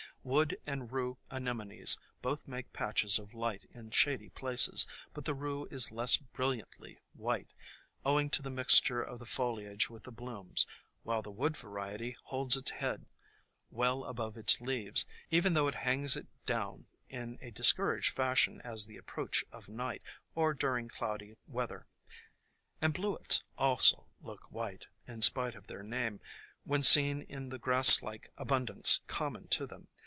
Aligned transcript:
Wood 0.23 0.61
and 0.67 0.91
Rue 0.91 1.17
Anemones 1.31 1.97
both 2.21 2.47
make 2.47 2.73
patches 2.73 3.17
of 3.17 3.33
light 3.33 3.65
in 3.73 3.89
shady 3.89 4.29
places, 4.29 4.85
but 5.15 5.25
the 5.25 5.33
Rue 5.33 5.65
is 5.71 5.89
less 5.91 6.15
brilliantly 6.15 6.99
white, 7.13 7.55
owing 8.05 8.29
to 8.29 8.43
the 8.43 8.51
mixture 8.51 9.01
of 9.01 9.17
the 9.17 9.25
foliage 9.25 9.89
with 9.89 10.03
the 10.03 10.11
blooms, 10.11 10.67
while 11.01 11.23
the 11.23 11.31
Wood 11.31 11.57
variety 11.57 12.17
holds 12.25 12.55
its 12.55 12.69
head 12.69 13.07
well 13.71 14.03
above 14.05 14.37
its 14.37 14.61
leaves, 14.61 15.05
even 15.31 15.55
though 15.55 15.67
it 15.67 15.73
hangs 15.73 16.15
it 16.15 16.27
down 16.45 16.85
in 17.09 17.39
a 17.41 17.49
discouraged 17.49 18.13
fashion 18.15 18.61
at 18.63 18.81
the 18.81 18.97
approach 18.97 19.43
of 19.51 19.67
night 19.67 20.03
or 20.35 20.53
during 20.53 20.87
cloudy 20.87 21.35
weather; 21.47 21.87
and 22.79 22.93
Bluets 22.93 23.41
also 23.57 24.05
look 24.21 24.43
white, 24.51 24.81
28 24.81 24.81
THE 24.81 24.83
COMING 24.83 24.85
OF 24.85 25.01
SPRING 25.01 25.15
in 25.15 25.21
spite 25.23 25.55
of 25.55 25.65
their 25.65 25.81
name, 25.83 26.19
when 26.63 26.83
seen 26.83 27.23
in 27.23 27.49
the 27.49 27.57
grass 27.57 28.03
like 28.03 28.31
abundance 28.37 29.01
common 29.07 29.47
to 29.47 29.65
them. 29.65 29.87